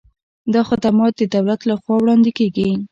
دا 0.53 0.61
خدمات 0.69 1.13
د 1.17 1.21
دولت 1.35 1.61
له 1.69 1.75
خوا 1.81 1.95
وړاندې 1.99 2.31
کیږي. 2.37 2.69